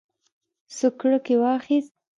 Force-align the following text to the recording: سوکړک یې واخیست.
سوکړک 0.77 1.25
یې 1.31 1.37
واخیست. 1.41 1.91